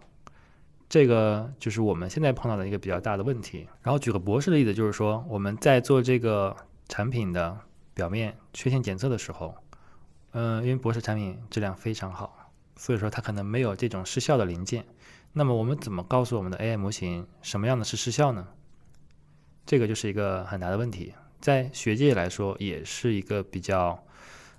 [0.89, 3.69] 这个就是我们现在碰到的一个比较大的问题。
[3.81, 6.53] 然后举个博士的例子，就是说我们在做这个
[6.89, 7.57] 产品的
[7.93, 9.55] 表面缺陷检测的时候，
[10.33, 12.42] 嗯，因为博士产品质量非常好。
[12.75, 14.85] 所以说它可能没有这种失效的零件，
[15.31, 18.47] 那么我们怎么告诉我们的 AI 模型什么样的是失效呢？
[19.65, 23.97] 这个就是一个很大的问题，在学界来说也是一个比较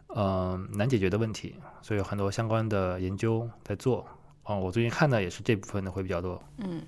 [0.08, 4.06] 呃难解决的问题，所以有很多相关的研究在做。
[4.44, 6.42] 哦，我最近看的也是这部分的会比较多。
[6.58, 6.82] 嗯，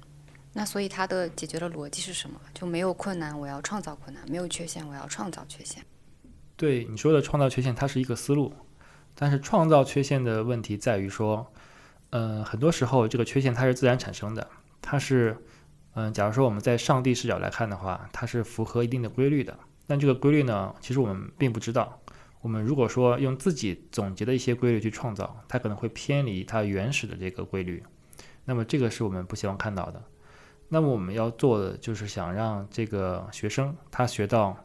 [0.53, 2.39] 那所以它的解决的逻辑是什么？
[2.53, 5.83] 就没有困难，我要创造困难；没有缺陷，我要创造缺陷。
[6.55, 8.53] 对你说的创造缺陷，它是一个思路，
[9.19, 11.51] 但是创造缺陷的问题在于说，
[12.11, 14.47] 嗯、很多时候这个缺陷它是自然产生的，
[14.81, 15.37] 它是，
[15.95, 19.59] 嗯、假如说我们在上帝视角来看的话，它是符合一定的规律的。
[19.87, 22.01] 但这个规律呢，其实我们并不知道。
[22.43, 27.83] 我们如果说用自己总结的一些规律去创造，它可能会偏离它原始的这个规律，
[28.45, 30.01] 那么这个是我们不希望看到的。
[30.69, 34.57] 那么我们要做的就是想让这个学生他学到，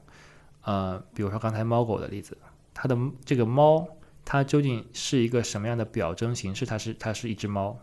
[0.64, 2.38] 呃，比如说刚才猫狗的例子，
[2.74, 3.88] 它的这个猫
[4.32, 6.66] 它究竟是一个什么样的表征形式？
[6.66, 7.78] 它是它是一只猫。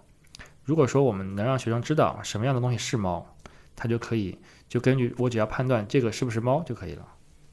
[0.64, 3.36] 如果说我们能让学生知道什么样的东西是猫，
[3.76, 7.06] 他就可以就根据我只要判断这个是不是猫就可以了。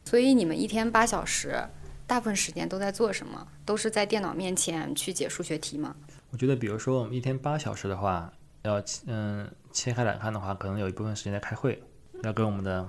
[0.06, 1.62] 所以你们一天八小时，
[2.08, 3.46] 大部分时间都在做什么？
[3.66, 5.94] 都是在电脑面前去解数学题吗？
[6.30, 8.32] 我觉得，比如说我们一天八小时的话，
[8.62, 11.84] 要嗯切开来看的话，可能有一部分时间在开会，
[12.24, 12.88] 要跟我们的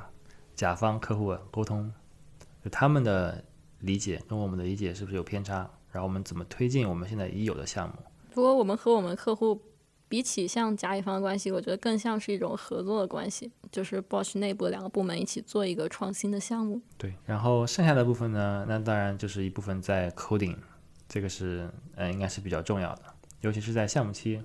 [0.55, 1.93] 甲方客户沟通，
[2.63, 3.43] 就他们的
[3.81, 7.95] 理解跟我们的理解是不是有偏差，然后我们怎么推进我们现在已有的项目。
[8.35, 9.59] 不过我们和我们客户
[10.09, 16.83] 比起像甲乙方的关系，我觉得更像是一种合作的关系，就是 Bosch 内部两个部门一起做一个创新的项目。
[16.99, 20.57] 对，然后剩下的部分呢，那当然就是一部分在 coding，
[21.09, 23.03] 这个是呃应该是比较重要的，
[23.41, 24.43] 尤其是在项目期，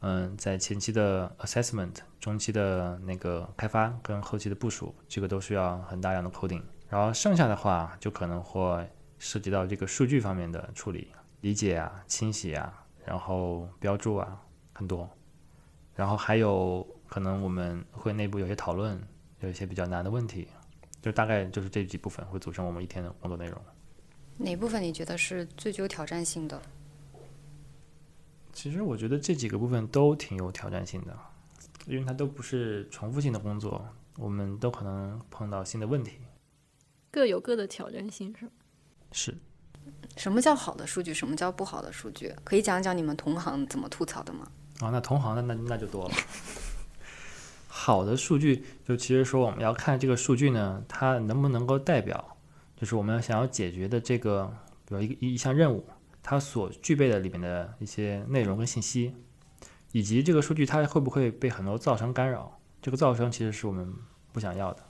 [0.00, 6.62] 嗯，在前期的 assessment、中期的那个开发跟后期的部署，这个都需要很大量的 coding。
[6.88, 11.08] 然后剩下的话，就可能会涉及到这个数据方面的处理、
[11.40, 14.40] 理解啊、清洗啊，然后标注啊，
[14.72, 15.08] 很多。
[15.94, 19.00] 然后还有可能我们会内部有些讨论，
[19.40, 20.48] 有一些比较难的问题，
[21.00, 23.60] 就大概就是这几部分会组成我们一天的工作内容。
[24.36, 26.60] 哪部分你觉得是最具有挑战性的？
[28.52, 31.18] 其实我觉得这几个部分都挺有挑战性的，
[31.86, 33.86] 因为它都不是重复性的工作，
[34.18, 36.18] 我们都可能碰到新的问题。
[37.10, 38.52] 各有各的挑战性，是吧？
[39.12, 39.36] 是，
[40.16, 41.14] 什么叫好的数据？
[41.14, 42.34] 什么叫不好的数据？
[42.44, 44.46] 可以讲讲你们同行怎么吐槽的吗？
[44.80, 46.14] 啊，那同行的那那就多了。
[47.68, 52.36] 好的数据，就其实说我们要看这个数据呢，它能不能够代表，
[52.76, 54.52] 就是我们想要解决的这个，
[54.86, 55.86] 比如一个一项任务，
[56.22, 59.14] 它所具备的里面的一些内容跟信息，
[59.92, 63.94] 以及这个数据它会不会被很多噪声干扰，这个噪声其实是我们
[64.32, 64.82] 不想要的。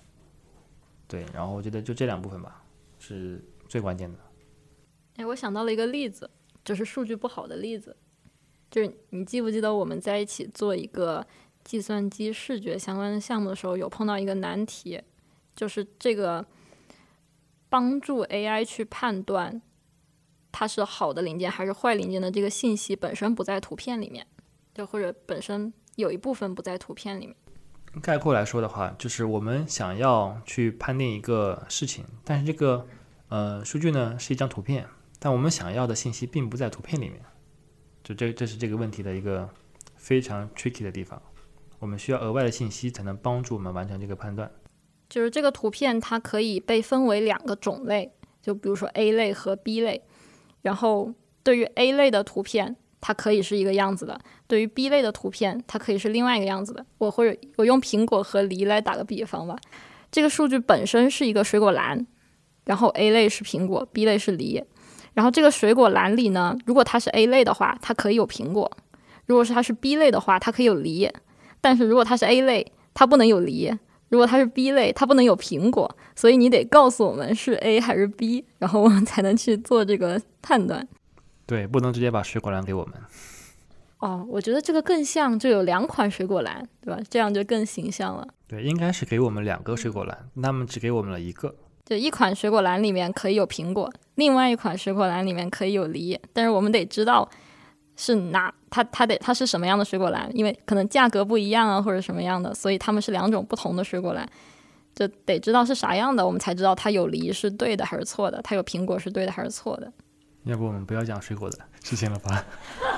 [1.09, 2.63] 对，然后我觉得就这两部分吧，
[2.99, 4.19] 是最关键的。
[5.17, 6.31] 哎，我想到了一个例子，
[6.65, 7.97] 就是数据不好的例子，
[8.71, 11.27] 就是你记不记得我们在一起做一个
[11.65, 15.01] 计算机视觉相关的项目的时候，有碰到一个难题，
[15.55, 16.45] 就是这个
[17.69, 19.61] 帮助 AI 去判断
[20.53, 24.27] 它是好的零件还是坏零件的这个信息本身不在图片里面，
[24.75, 27.35] 就或者本身有一部分不在图片里面。
[28.03, 32.87] 概括来说的话，就是我们想要去判定一个事情，但是这个
[33.29, 34.87] 呃数据呢是一张图片，
[35.19, 37.21] 但我们想要的信息并不在图片里面，
[38.05, 39.49] 就这这是这个问题的一个
[39.97, 41.21] 非常 tricky 的地方。
[41.79, 44.51] 我们需要额外的信息才能帮助我们完成这个判断。
[45.09, 50.03] 就是这个图片它可以被分为两个种类，就比如说 A 类和 B 类。
[50.63, 51.13] 然后
[51.43, 56.85] 对于 A 类的图片，它可以是一个样子的；对于 B 类的图片，它可以是另外一个样子的。
[56.99, 59.57] 我或者我用苹果和梨来打个比方吧。
[60.11, 62.05] 这个数据本身是一个水果篮，
[62.67, 64.63] 然后 A 类是苹果，B 类是梨。
[65.15, 68.71] 然后这个水果篮里呢，如果它是 A 类的话，它可以有苹果；
[69.25, 71.11] 如果是它是 B 类的话，它可以有梨。
[71.63, 73.73] 但是如果它是 A 类，它不能有梨；
[74.11, 75.97] 如果它是 B 类，它不能有苹果。
[76.15, 80.87] 所以你得告诉我们是 A 还是 B，然后我们才能去做这个判断。
[81.47, 82.95] 对，不能直接把水果篮给我们。
[84.01, 87.01] 哦，我觉得这个更像，就有两款水果篮，对吧？
[87.09, 88.29] 这样就更形象了。
[88.47, 91.55] 对，应该是给我们两个水果篮，他们只给我们了一个。
[91.87, 97.27] 就一款水果篮里面可以有苹果，另外一款水果篮里面可以有梨，但是我们得知道
[97.97, 104.29] 是哪，它它得它是什么样的水果篮，因为可能价格不一样啊，或者什么样的，所以它们是两种不同的水果篮，
[104.97, 109.93] 就得知道是啥样的，我们才知道它有梨是对的还是错的，它有苹果是对的还是错的。
[110.43, 112.45] 要不我们不要讲水果的事情了吧？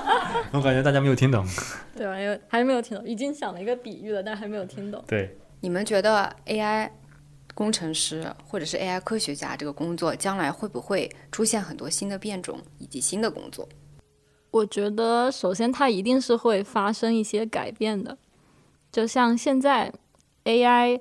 [0.53, 1.47] 我感觉大家没有听懂。
[1.95, 2.19] 对吧？
[2.19, 5.03] 因为还是没有听懂，已经想了一个比喻了，但是还没有听懂。
[5.07, 6.91] 对，你们觉得 AI
[7.59, 13.69] 工程师或者是 AI 科学家这个工作将来会不会出现很多新的变种以及新的工作？
[14.53, 18.17] 我觉得首先它一定是会发生一些改变的，
[18.93, 19.93] 就像现在
[20.45, 21.01] AI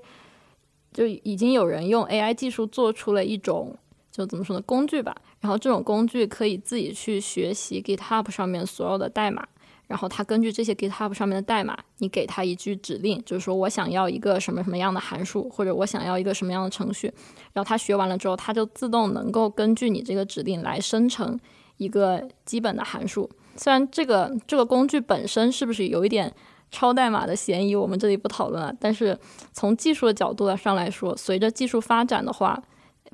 [0.91, 3.77] 就已经有人用 AI 技术做出了一种
[4.11, 9.47] 就怎么说呢工具吧，然后这种工具可以自己去学习 GitHub 上面所有的代码，
[9.88, 17.08] 然后它根据这些 GitHub 上面的代码，你给它一句指令，就是说我想要一个什么什么样的函数，或者我想要一个什么样的程序，
[17.54, 21.39] 然后它学完了之后，它就自动能够根据你这个指令来生成
[21.78, 23.30] 一个基本的函数。
[23.56, 26.32] 虽然这个这个工具本身是不是有一点
[26.69, 28.76] 抄代码的嫌疑，我们这里不讨论了。
[28.80, 29.17] 但是
[29.54, 32.62] 从技术的角度上来说，随着技术发展的话，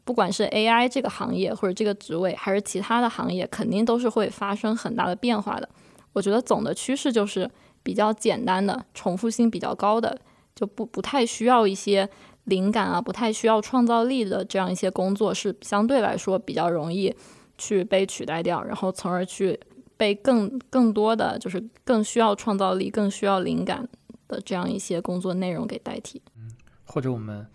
[0.03, 5.69] 不管是 AI 这个行业或者这个职位，还是其他的行业，肯定都是会发生很大的变化的。
[6.13, 7.49] 我觉得总的趋势就是
[7.83, 10.17] 比较简单的、重复性比较高的，
[10.55, 12.09] 就不不太需要一些
[12.45, 17.13] 灵感啊，不太需要创造力的这样一些工作，是相对来说比较容易
[17.57, 19.59] 去被取代掉，然后从而去。
[19.95, 23.87] 被更更多的就是更需要创造力、更需要灵感
[24.27, 26.21] 的这样一些工作内容给代替。
[26.35, 26.51] 嗯，
[26.83, 27.47] 或者我们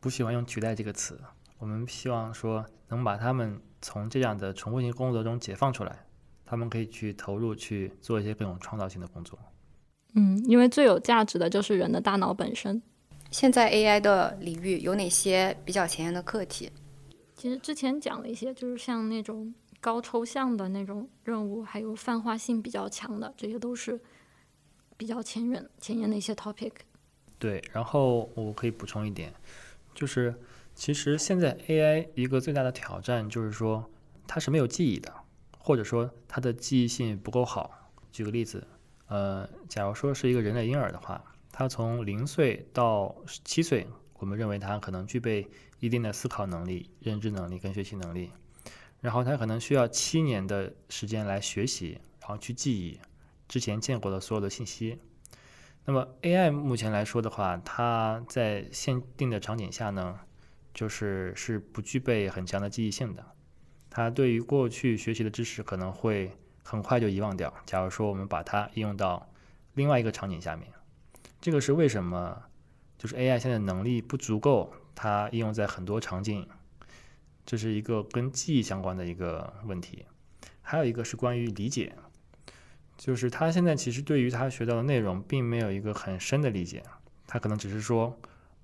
[0.00, 1.18] 不喜欢用“取代”这个词，
[1.58, 6.04] 我们希望说能把他们从这样的重复性工作中解放出来，
[6.50, 9.38] 他们可以去投入去做一些更有创造性的工作。
[10.14, 12.82] 嗯，因为最有价值的就是人的大脑本身。
[13.30, 16.68] 现在 AI 的领域有哪些比较前沿的课题？
[17.36, 19.54] 其实之前讲了一些，就是像那种。
[19.82, 23.98] 高抽象的那种任务，还有泛化性比较强的，这些都是
[24.98, 26.70] 比较前沿前沿的一些 topic。
[27.38, 29.32] 对，然后我可以补充一点，
[29.94, 30.34] 就是
[30.74, 33.90] 其实现在 AI 一个最大的挑战就是说
[34.26, 35.10] 它是没有记忆的，
[35.60, 37.70] 或者说它的记忆性不够好。
[38.10, 38.66] 举个例子，
[39.06, 48.30] 呃，假如说是一个人类婴儿的话，他从零岁到七岁，我们认为他可能具备一定的思考能力、认知能力跟学习能力。
[49.00, 52.98] 然后他可能需要七年的时间来学习，然后去记忆
[53.46, 54.98] 之前见过的所有的信息。
[55.84, 60.18] 那么 AI 目前来说的话，它在限定的场景下呢，
[60.74, 63.24] 就是是不具备很强的记忆性的。
[63.90, 66.30] 它对于过去学习的知识可能会
[66.62, 67.52] 很快就遗忘掉。
[67.66, 69.28] 假如说我们把它应用到
[69.74, 70.68] 另外一个场景下面，
[71.40, 72.44] 这个是为什么？
[72.96, 76.46] 就是 AI 现在能力不足够，它应用在很多场景。
[77.46, 80.04] 这是一个跟记忆相关的一个问题，
[80.60, 81.96] 还有一个是关于理解，
[82.96, 86.82] 就是他现在其实对于他学到的内容并没有一个很深的理解，
[87.26, 88.16] 他可能只是说，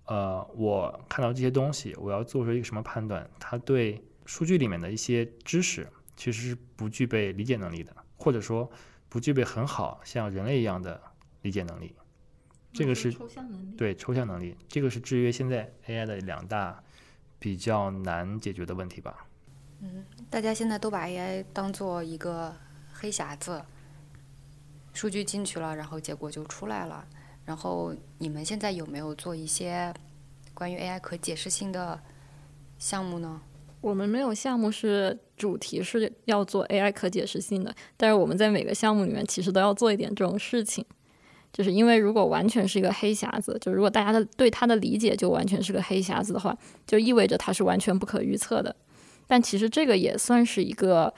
[0.04, 8.70] 呃，我看到这些东西，我要做出一个什么判断，他对数据里面的一些知识其实是不具备理解能力的，或者说
[9.08, 11.00] 不具备很好像人类一样的
[11.42, 11.94] 理解能力，
[12.72, 16.82] 这个是抽象能力，对抽象能力，这个是制约现在 AI 的两大。
[17.38, 19.26] 比较难解决的问题吧。
[19.80, 22.56] 嗯，大家现在都把 AI 当做一个
[22.94, 23.62] 黑匣子，
[24.94, 27.06] 数据进去了，然后结果就出来了。
[27.44, 29.92] 然后你们现在有没有做一些
[30.54, 32.02] 关于 AI 可解释性的
[32.78, 33.42] 项目呢？
[33.86, 40.84] 我们没有项目是主题是要做 AI 可解释性的，但是我们在每个项目里面其实都要做一点这种事情。
[41.52, 48.74] 就是因为如果完全是一个黑匣子，就如果大家的对它的理解就完全是个黑匣子的话，就意味着它是完全不可预测的。
[49.28, 51.14] 但其实这个也算是一个，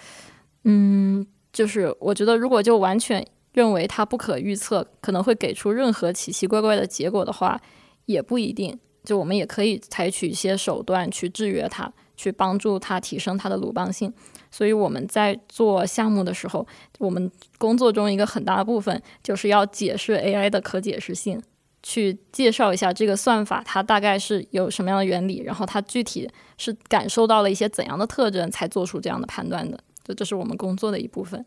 [0.64, 7.58] 嗯，就是我觉得如果就完全认为它不可预测，可能会给出任何奇奇怪怪的结果的话，
[8.04, 8.78] 也不一定。
[9.04, 14.12] 就我们也可以采取一些手段去制约它，去帮助它提升它的鲁棒性。
[14.50, 16.66] 所以我们在做项目的时候，
[16.98, 21.40] 我们工作中一个很大的部分就是要解释 AI 的可解释性，
[21.82, 26.26] 去介绍一下这个算法它大概是有什么样的原理，然后它具体
[26.56, 29.78] 是感受到了一些怎样的特征才做出这样的判断的。
[30.02, 31.44] 这这是我们工作的一部分。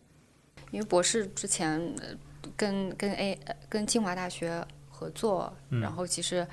[0.69, 1.93] 因为博士之前
[2.55, 6.47] 跟跟 A 跟清华大学合作，然后其实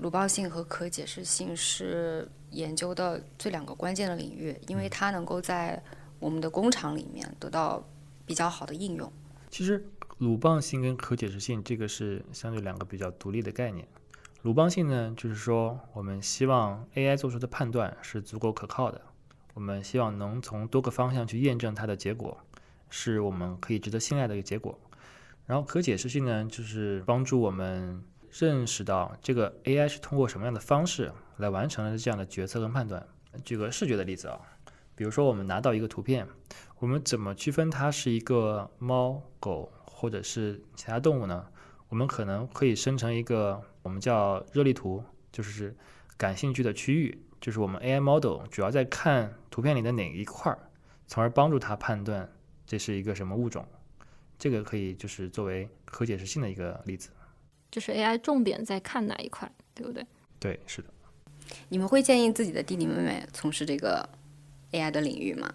[0.00, 2.28] 鲁棒性和可解释性是。
[2.54, 5.82] 研究的这两个关键的领域，因为它能够在
[6.18, 7.86] 我们的工厂里面得到
[8.24, 9.12] 比较好的应用。
[9.50, 9.84] 其实，
[10.18, 13.86] 鲁棒性跟可解释性这个是相对两个比较独立的概念。
[14.42, 19.00] 鲁棒性呢，就是说我们希望 AI 做出的判断是足够可靠的，
[19.54, 22.38] 我们希望能从多个方向去验证它的结果，
[22.90, 24.78] 是我们可以值得信赖的一个结果。
[25.46, 31.12] 然后可解释性呢，就是帮助我们认识到这个 AI 是通过什么样的方式。
[31.38, 33.06] 来完成了这样的决策跟判断。
[33.44, 34.40] 举个视觉的例子啊，
[34.94, 36.26] 比如说我们拿到一个图片，
[36.78, 41.46] 我们怎么区分它是一个猫、狗或者是其他动物呢？
[41.88, 45.76] 我们可能可以生成一个我们叫热力图，就是
[46.16, 50.58] 感兴趣的区域，就是我们 AI model 主要在看图片里的哪一块儿，
[51.06, 52.32] 从而帮助它判断
[52.66, 53.66] 这是一个什么物种，
[54.38, 57.10] 这个可以就是作为可解释性的一个例子。
[57.70, 60.06] 就是 AI 重点在看哪一块，对不对？
[60.38, 60.88] 对，是的。
[61.68, 64.08] 你们会建议自己的弟弟妹妹从事这个
[64.72, 65.52] AI 的领域吗？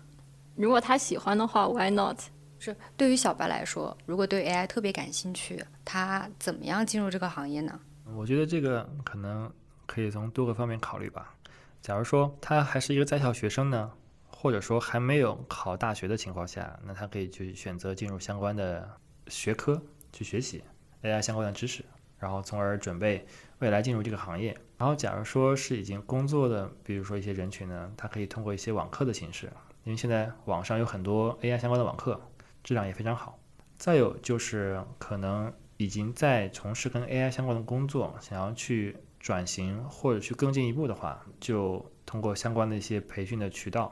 [0.55, 2.19] 如果他喜欢的话，Why not？
[2.61, 7.79] 是对于小白来说，如果对 AI 特别感兴趣，他怎么样进入这个行业呢？
[8.13, 9.49] 我觉得这个可能
[9.85, 11.33] 可以从多个方面考虑吧。
[11.81, 13.89] 假如说他还是一个在校学生呢，
[14.27, 18.89] 或者说还没有考大学的情况下，那他可以去选择进入相关的
[19.27, 19.81] 学科
[20.11, 20.61] 去学习
[21.03, 21.85] AI 相关的知识，
[22.17, 23.25] 然后从而准备
[23.59, 24.57] 未来进入这个行业。
[24.80, 29.45] 然后，假如说是已经工作的，比如说一些人群呢，他可以通过一些网课的形式，
[29.84, 32.19] 因为现在网上有很多 AI 相关的网课。
[32.61, 33.39] 质量也非常好。
[33.77, 43.91] 再有就是可能已经在从事跟 AI 相关的工作，想要去转型或者去更进一步的话，就通过相关的一些培训的渠道。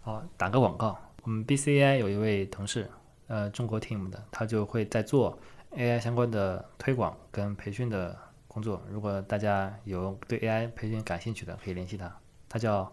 [0.00, 2.90] 好，打个广告，我们 BCI 有一位同事，
[3.28, 5.38] 呃，中国 team 的，他就会在做
[5.76, 8.18] AI 相关的推广跟培训的
[8.52, 8.82] 工作。
[8.90, 12.12] 如果大家有对 AI 培训感兴趣的，可以联系他，
[12.48, 12.92] 他叫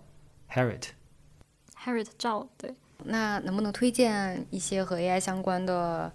[0.51, 0.89] Harriet。
[1.83, 2.75] Harriet 赵，对。
[3.05, 6.11] 那能不能推荐一些和 AI 相关的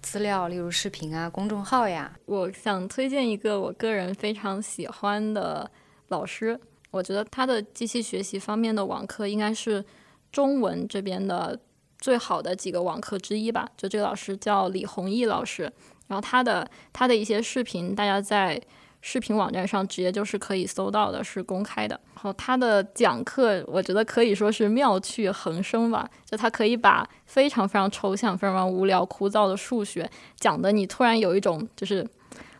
[0.00, 2.12] 资料，例如视频啊、公众号呀？
[2.26, 5.70] 我想推荐一个我个人非常喜欢的
[6.08, 6.58] 老师，
[6.90, 9.84] 我觉得他的机器学习方面的网课应该是
[10.32, 11.58] 中文这边的
[11.98, 13.68] 最好的几个网课之一吧。
[13.76, 15.72] 就这个老师叫李宏毅老师，
[16.12, 18.60] 然后他的他的一些视频，大家在。
[19.04, 22.00] 视频网站上直接就是可以搜到的，是公开的。
[22.14, 26.08] 然后他的讲课，我觉得可以说是妙趣横生吧。
[26.24, 30.08] 就他可以把非常非常抽象、非常无聊、枯燥的数学
[30.38, 32.08] 讲的，你突然有一种就是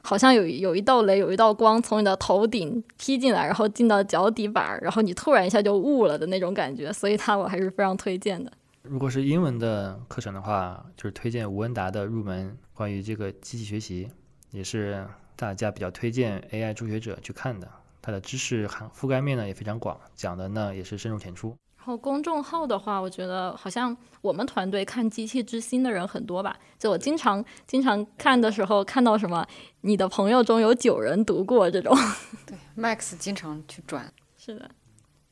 [0.02, 6.92] 好像有有一道雷、有一道光从你的头顶劈进来，然后进到脚底板，然后你突然一下就悟了的那种感觉。
[6.92, 8.50] 所以他我还是非常推荐的。
[8.82, 14.08] 如果是英文的课程的话，就是推荐吴恩达的入门关于这个机器学习，
[14.50, 15.06] 也是。
[15.34, 17.68] 大家比较推荐 AI 初学者去看的，
[18.00, 21.56] 它的知识涵覆盖面呢也非常广，讲的呢也是深入浅出。
[21.78, 26.56] 然后公众号的话，我觉得好像我们团队看《机器之心》的人很多吧？
[26.78, 29.44] 就我经常经常看的时候，看到什么
[29.80, 31.92] 你的朋友中有九人读过这种。
[32.46, 34.12] 对，Max 经常去转。
[34.36, 34.70] 是的，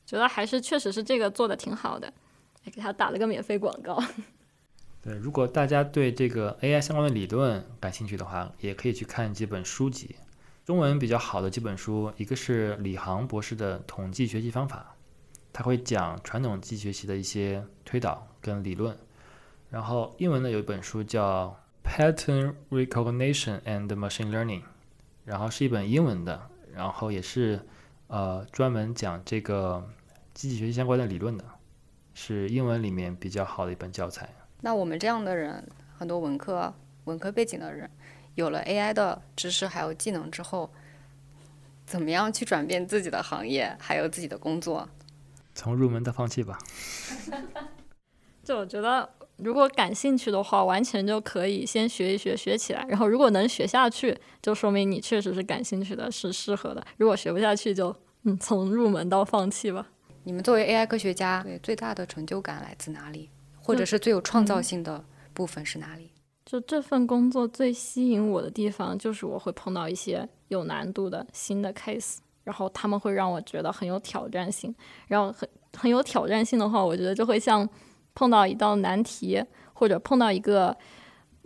[0.05, 2.20] 觉得还是确实是这个做的挺好的，还
[2.65, 4.01] 给他打了个免费广告。
[5.01, 10.15] 对，如果大家对这个 AI 相关的理论感兴趣的话，也可以去看几本书籍。
[10.63, 14.95] 中文比较好的几本书，一个是李航博士的《统计学习方法》，
[15.51, 18.95] 他会讲传统机器学习的一些推导跟理论。
[19.71, 21.57] 然后英文的有一本书叫
[22.13, 24.59] 《Pattern Recognition and Machine Learning》，
[25.25, 27.65] 然后是一本英文的，然后也是
[28.05, 29.89] 呃专门讲这个
[30.35, 31.43] 机器学习相关的理论的，
[32.13, 34.29] 是英文里面比较好的一本教材。
[34.61, 36.73] 那我们这样的人，很多文科、
[37.05, 37.89] 文科背景的人，
[38.35, 40.69] 有了 AI 的知识还有技能之后，
[41.85, 44.87] 怎么样去转变自己的行业，还有自己的工作？
[45.53, 46.57] 从入门到放弃吧。
[48.43, 52.85] 就我觉得，如果感兴趣的话，完全就可以先学一学，学起来。
[52.87, 56.85] 然后如果能学下去，就说明你确实是感兴趣的，是适合的。
[56.97, 59.87] 如果学不下去，就嗯，从入门到放弃吧。
[60.23, 63.29] 你们作为 AI 科学家，对最大的成就感来自哪里？
[63.59, 65.03] 或者是最有创造性的
[65.33, 66.11] 部分是哪里？
[66.45, 74.73] 就这份工作最吸引我的地方，就是我会碰到一些有难度的新的 case，然后他们会让我觉得很有挑战性。
[75.07, 75.47] 然后很
[75.77, 77.67] 很有挑战性的话，我觉得就会像
[78.13, 79.41] 碰到一道难题，
[79.73, 80.75] 或者碰到一个，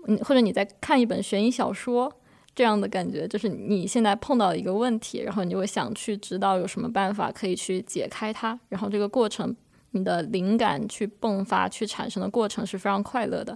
[0.07, 2.11] 嗯，或者你在看一本悬疑小说
[2.56, 9.56] 这样的感觉，就是你现在碰到一个问题，然后你就会想去知道有什么办法可以去解开它，然后这个过程。
[9.91, 13.56] 你的灵感去迸发、去产生的过程是非常快乐的，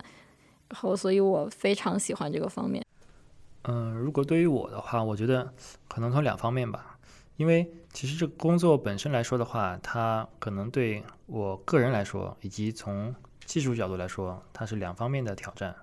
[0.69, 2.81] 然后，所以我非常喜欢这个方面。
[3.63, 5.53] 嗯，如果对于我的话，我觉得
[5.89, 6.97] 可能从两方面吧，
[7.35, 15.75] 因为其实这个工作本身来说的话，它可能对我个人来说，以及从技术角度来说，它是两方面的挑战。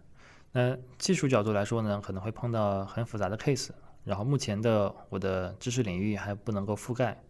[0.59, 3.68] 那技术角度来说呢，可能会碰到很复杂的 case，
[4.04, 7.22] 然后目前的我的知识领域还不能够覆盖，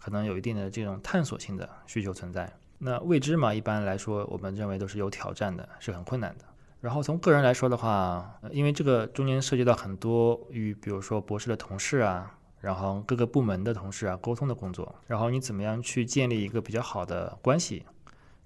[0.00, 2.52] 可能有一定的这种探索性的需求存在。
[2.78, 6.44] 那未知嘛，一般来说，我们认为都是有挑战的，是很困难的。
[6.80, 17.84] 然后从个人来说的话，因为这个中间涉及到很多与比如说博士的同事啊，然后各个部门的同事啊沟通的工作，然后你怎么样去建立一个比较好的关系，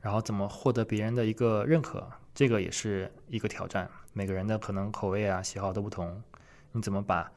[0.03, 3.91] 然后怎么获得别人的一个认可，这个也是一个挑战。
[4.17, 6.23] 每个人的可能口味啊喜好都不同，
[6.73, 7.31] 你怎么把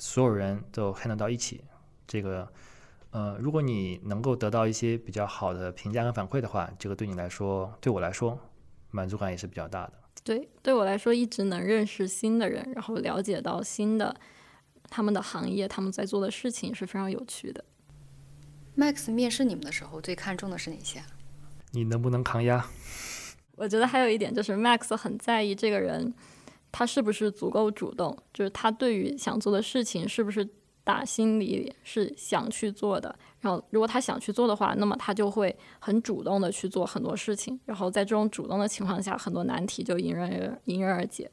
[0.00, 1.62] 所有人都 handle 到一起，
[2.08, 2.52] 这个。
[3.12, 8.36] 呃，如果你能够得到一些比较好的评价跟反馈的话，这个对你来说，对我来说，
[8.90, 9.92] 满足感也是比较大的。
[10.24, 14.16] 对，对我来说，一直能认识新的人，然后了解到新的
[14.90, 17.64] 他们的行业，他们在做的事情是非常有趣的。
[18.76, 21.00] Max 面试你们的时候最看重的是哪些？
[21.70, 22.66] 你能不能抗压？
[23.56, 26.12] 我觉得还有一点就是，Max 很在意这个人
[26.72, 30.48] 他是不是足够主动，就是他对于想做的事情是不是
[30.82, 33.14] 打心里是想去做的。
[33.40, 37.58] 然后，如果他想去做的话，那么他就会很主动的去做很多事情。
[37.64, 41.30] 然后，在这种主动的情况下，很多难题就迎刃而迎刃而解。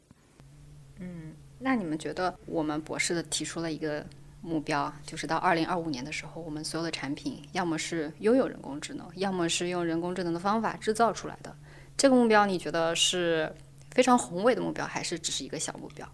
[1.00, 4.06] 嗯，那你们觉得我们博士的提出了一个
[4.42, 11.56] 目标，就是到二零二五年的时候，我们所有的产品要么是拥有人工智能，要么是用人工智能的方法制造出来的。
[11.98, 13.54] 这个目标你觉得是
[13.92, 16.08] 非常宏伟的目标，还是只是一个小目标？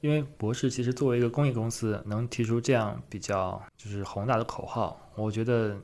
[0.00, 5.76] 因为博士其实作为一个公益公司，能提出这样比较就是宏大的口号，我觉得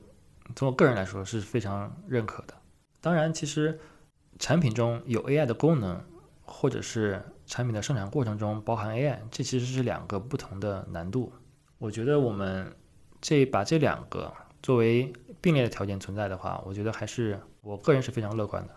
[0.55, 2.53] 从我个人来说是非常认可的。
[2.99, 3.79] 当然，其实
[4.37, 6.03] 产品中有 AI 的功能，
[6.43, 11.31] 或者是产品的生产过程中包含 AI，这其实是两个不同的难度。
[11.77, 12.75] 我觉得我们
[13.21, 18.73] 这把这两个作为并列的条件存在的话，我觉得还是我个人是非常乐观的，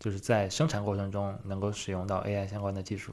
[0.00, 3.12] 就是在生产过程中能够使用到 AI 相关的技术。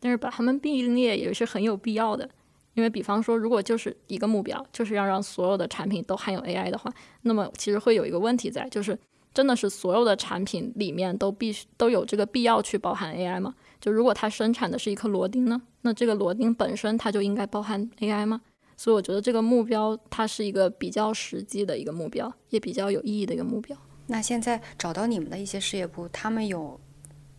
[0.00, 2.28] 但是把它们并列也是很有必要的，
[2.74, 6.92] 因为比方说，如果就是一个目标，就是要让所有的产品都含有 AI 的话，
[7.22, 8.98] 那么其实会有一个问题在，就是
[9.34, 13.54] 真的是所有的产品里面都必须都有这个必要去包含 AI 吗？
[13.80, 18.40] 就如果它生产的是一颗螺钉呢，那这个螺钉本身它就应该包含 AI 吗？
[18.76, 23.76] 所以我觉得这个目标它是一个比较实际的一个目标，也比较有意义的一个目标。
[24.08, 26.80] 那现在找到你们的一些事业部，他们有，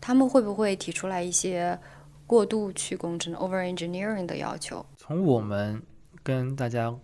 [0.00, 1.78] 他们会不会提出来一些？
[2.26, 5.82] 过度去工程 over engineering 的要求，从我们
[6.22, 6.94] 跟大家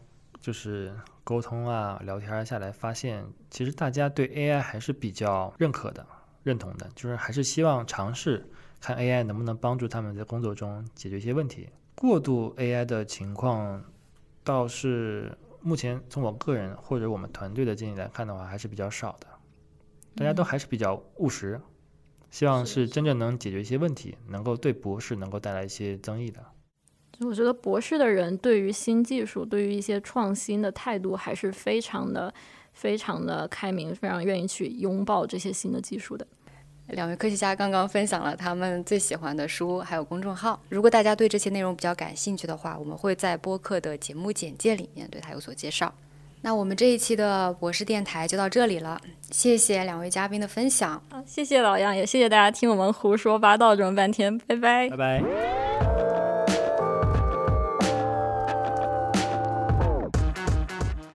[0.40, 0.94] 就是
[1.24, 6.06] 沟通啊、聊天下来，发现其实大家对 AI 还是比较认可的、
[6.44, 8.48] 认同的，就是还是希望尝试
[8.80, 11.68] 看 AI 能不能帮助他们在工作中解决一些问题。
[11.96, 13.82] 过度 AI 的情况，
[14.44, 19.26] 倒是目前从我个人或者我们团队的经历来看的话，还是比较少的。
[20.16, 21.60] 大家都还是比较务实。
[22.28, 26.44] 希望是真正能解决一些问题，能够对博士能够带来一些增益的。
[27.20, 32.34] 我觉得博士的人对于新技术、对于一些创新的态度还是非常的、
[32.74, 36.26] 非常的开明，非常愿意去拥抱这些新的技术的。
[36.88, 40.60] 两位科学家刚刚分享了他们最喜欢的书，还有公众号。
[40.68, 45.94] 如果大家对这些内容比较感兴趣的话，我们会在播客的节目简介里面对它有所介绍。
[46.42, 51.02] 那我们这一期的博士电台就到这里了，谢谢两位嘉宾的分享。
[51.26, 55.85] 谢谢老杨，也谢谢大家听我们胡说八道这么半天，拜拜，拜拜。